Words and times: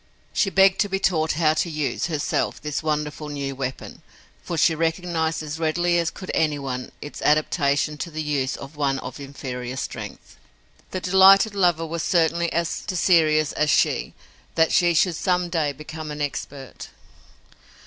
She 0.33 0.49
begged 0.49 0.79
to 0.79 0.89
be 0.89 0.97
taught 0.97 1.33
how 1.33 1.53
to 1.53 1.69
use, 1.69 2.07
herself, 2.07 2.59
this 2.59 2.81
wonderful 2.81 3.29
new 3.29 3.55
weapon, 3.55 4.01
for 4.41 4.57
she 4.57 4.73
recognized 4.73 5.43
as 5.43 5.59
readily 5.59 5.99
as 5.99 6.09
could 6.09 6.31
anyone 6.33 6.91
its 7.03 7.21
adaptation 7.21 7.99
to 7.99 8.09
the 8.09 8.23
use 8.23 8.55
of 8.55 8.75
one 8.75 8.97
of 8.97 9.19
inferior 9.19 9.77
strength. 9.77 10.37
The 10.89 11.01
delighted 11.01 11.53
lover 11.53 11.85
was 11.85 12.01
certainly 12.01 12.51
as 12.51 12.81
desirous 12.81 13.51
as 13.53 13.69
she 13.69 14.15
that 14.55 14.71
she 14.71 14.95
should 14.95 15.17
some 15.17 15.49
day 15.49 15.71
become 15.71 16.09
an 16.09 16.19
expert. 16.19 16.89